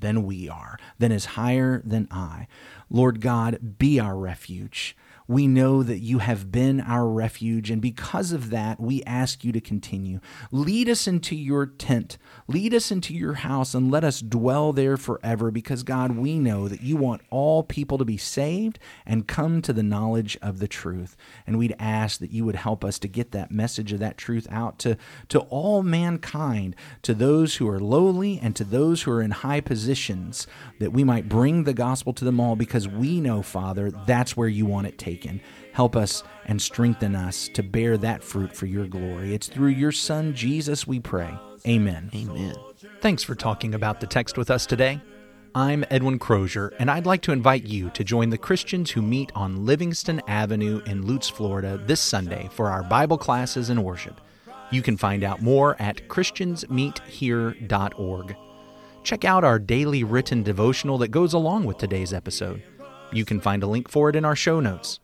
than 0.03 0.23
we 0.23 0.47
are, 0.47 0.77
than 0.99 1.11
is 1.11 1.25
higher 1.25 1.81
than 1.83 2.07
I. 2.11 2.47
Lord 2.91 3.21
God, 3.21 3.77
be 3.79 3.99
our 3.99 4.15
refuge. 4.15 4.95
We 5.27 5.47
know 5.47 5.83
that 5.83 5.99
you 5.99 6.19
have 6.19 6.51
been 6.51 6.81
our 6.81 7.07
refuge, 7.07 7.71
and 7.71 7.81
because 7.81 8.33
of 8.33 8.49
that, 8.49 8.79
we 8.79 9.01
ask 9.03 9.45
you 9.45 9.53
to 9.53 9.61
continue. 9.61 10.19
Lead 10.51 10.89
us 10.89 11.07
into 11.07 11.33
your 11.33 11.65
tent, 11.65 12.17
lead 12.47 12.73
us 12.73 12.91
into 12.91 13.13
your 13.13 13.35
house, 13.35 13.73
and 13.73 13.89
let 13.89 14.03
us 14.03 14.19
dwell 14.19 14.73
there 14.73 14.97
forever, 14.97 15.49
because 15.49 15.83
God, 15.83 16.17
we 16.17 16.39
know 16.39 16.67
that 16.67 16.81
you 16.81 16.97
want 16.97 17.21
all 17.29 17.63
people 17.63 17.97
to 17.97 18.03
be 18.03 18.17
saved 18.17 18.79
and 19.05 19.25
come 19.25 19.61
to 19.61 19.71
the 19.71 19.81
knowledge 19.81 20.37
of 20.41 20.59
the 20.59 20.67
truth. 20.67 21.15
And 21.47 21.57
we'd 21.57 21.75
ask 21.79 22.19
that 22.19 22.31
you 22.31 22.43
would 22.43 22.57
help 22.57 22.83
us 22.83 22.99
to 22.99 23.07
get 23.07 23.31
that 23.31 23.49
message 23.49 23.93
of 23.93 23.99
that 23.99 24.17
truth 24.17 24.45
out 24.51 24.77
to, 24.79 24.97
to 25.29 25.39
all 25.39 25.83
mankind, 25.83 26.75
to 27.03 27.13
those 27.13 27.55
who 27.55 27.69
are 27.69 27.79
lowly 27.79 28.39
and 28.41 28.57
to 28.57 28.65
those 28.65 29.03
who 29.03 29.11
are 29.11 29.21
in 29.21 29.31
high 29.31 29.61
positions, 29.61 30.47
that 30.79 30.91
we 30.91 31.05
might 31.05 31.29
bring 31.29 31.63
the 31.63 31.73
gospel 31.73 32.11
to 32.11 32.25
them 32.25 32.41
all, 32.41 32.57
because 32.57 32.89
we 32.89 33.21
know, 33.21 33.41
Father, 33.41 33.89
that's 33.89 34.35
where 34.35 34.49
you 34.49 34.65
want 34.65 34.87
it 34.87 34.97
taken. 34.97 35.12
Help 35.73 35.95
us 35.95 36.23
and 36.45 36.61
strengthen 36.61 37.15
us 37.15 37.49
to 37.53 37.63
bear 37.63 37.97
that 37.97 38.23
fruit 38.23 38.55
for 38.55 38.65
your 38.65 38.87
glory. 38.87 39.33
It's 39.33 39.47
through 39.47 39.69
your 39.69 39.91
Son, 39.91 40.33
Jesus, 40.33 40.85
we 40.85 40.99
pray. 40.99 41.35
Amen. 41.67 42.11
Amen. 42.13 42.55
Thanks 43.01 43.23
for 43.23 43.35
talking 43.35 43.73
about 43.73 43.99
the 43.99 44.07
text 44.07 44.37
with 44.37 44.51
us 44.51 44.65
today. 44.65 45.01
I'm 45.55 45.85
Edwin 45.91 46.17
Crozier, 46.17 46.73
and 46.79 46.89
I'd 46.89 47.05
like 47.05 47.21
to 47.23 47.31
invite 47.31 47.65
you 47.65 47.91
to 47.91 48.03
join 48.03 48.31
the 48.31 48.39
Christians 48.39 48.91
who 48.91 49.03
meet 49.03 49.31
on 49.35 49.65
Livingston 49.65 50.19
Avenue 50.27 50.81
in 50.87 51.05
Lutz, 51.05 51.29
Florida 51.29 51.79
this 51.85 52.01
Sunday 52.01 52.49
for 52.51 52.69
our 52.69 52.81
Bible 52.81 53.19
classes 53.19 53.69
and 53.69 53.83
worship. 53.83 54.19
You 54.71 54.81
can 54.81 54.97
find 54.97 55.23
out 55.23 55.43
more 55.43 55.79
at 55.79 56.07
christiansmeethere.org. 56.07 58.35
Check 59.03 59.25
out 59.25 59.43
our 59.43 59.59
daily 59.59 60.03
written 60.03 60.41
devotional 60.41 60.97
that 60.97 61.09
goes 61.09 61.33
along 61.33 61.65
with 61.65 61.77
today's 61.77 62.13
episode. 62.13 62.63
You 63.11 63.23
can 63.23 63.39
find 63.39 63.61
a 63.61 63.67
link 63.67 63.89
for 63.89 64.09
it 64.09 64.15
in 64.15 64.25
our 64.25 64.35
show 64.35 64.59
notes. 64.59 64.99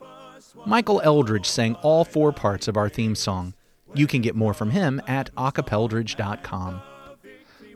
Michael 0.66 1.00
Eldridge 1.02 1.46
sang 1.46 1.74
all 1.76 2.04
four 2.04 2.32
parts 2.32 2.68
of 2.68 2.76
our 2.76 2.88
theme 2.88 3.14
song. 3.14 3.54
You 3.94 4.06
can 4.06 4.20
get 4.20 4.36
more 4.36 4.54
from 4.54 4.70
him 4.70 5.00
at 5.06 5.34
acapeldridge.com. 5.34 6.82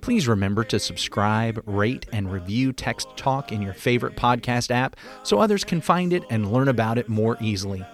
Please 0.00 0.28
remember 0.28 0.64
to 0.64 0.78
subscribe, 0.78 1.62
rate, 1.64 2.06
and 2.12 2.30
review 2.30 2.72
Text 2.74 3.08
Talk 3.16 3.52
in 3.52 3.62
your 3.62 3.72
favorite 3.72 4.16
podcast 4.16 4.70
app 4.70 4.96
so 5.22 5.38
others 5.38 5.64
can 5.64 5.80
find 5.80 6.12
it 6.12 6.22
and 6.28 6.52
learn 6.52 6.68
about 6.68 6.98
it 6.98 7.08
more 7.08 7.38
easily. 7.40 7.84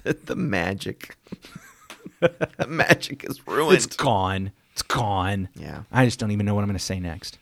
The, 0.04 0.14
the 0.14 0.36
magic. 0.36 1.16
the 2.22 2.66
magic 2.68 3.24
is 3.24 3.46
ruined. 3.46 3.76
It's 3.76 3.86
gone. 3.86 4.52
It's 4.72 4.82
gone. 4.82 5.48
Yeah. 5.56 5.84
I 5.92 6.06
just 6.06 6.18
don't 6.18 6.32
even 6.32 6.48
know 6.48 6.56
what 6.56 6.62
I'm 6.62 6.68
going 6.70 6.78
to 6.78 6.84
say 6.84 7.00
next. 7.00 7.38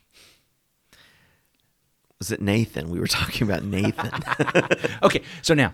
Was 2.20 2.30
it 2.30 2.40
Nathan? 2.42 2.90
We 2.90 3.00
were 3.00 3.06
talking 3.06 3.48
about 3.48 3.64
Nathan. 3.64 4.10
Okay, 5.02 5.22
so 5.42 5.54
now 5.54 5.72